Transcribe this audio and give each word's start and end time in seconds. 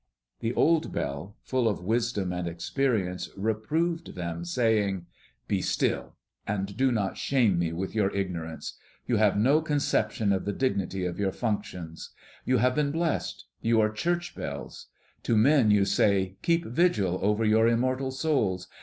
The 0.39 0.55
old 0.55 0.91
bell, 0.91 1.35
full 1.43 1.67
of 1.67 1.83
wisdom 1.83 2.33
and 2.33 2.47
experience, 2.47 3.29
reproved 3.37 4.15
them, 4.15 4.43
saying, 4.43 5.05
"Be 5.47 5.61
still, 5.61 6.15
and 6.47 6.75
do 6.75 6.91
not 6.91 7.17
shame 7.19 7.59
me 7.59 7.71
with 7.71 7.93
your 7.93 8.09
ignorance. 8.11 8.79
You 9.05 9.17
have 9.17 9.37
no 9.37 9.61
conception 9.61 10.33
of 10.33 10.45
the 10.45 10.53
dignity 10.53 11.05
of 11.05 11.19
your 11.19 11.31
functions. 11.31 12.15
You 12.45 12.57
have 12.57 12.73
been 12.73 12.89
blessed; 12.89 13.45
you 13.61 13.79
are 13.79 13.91
church 13.91 14.33
bells. 14.33 14.87
To 15.21 15.37
men 15.37 15.69
you 15.69 15.85
say, 15.85 16.35
'Keep 16.41 16.65
vigil 16.65 17.19
over 17.21 17.45
your 17.45 17.67
immortal 17.67 18.09
souls!' 18.09 18.67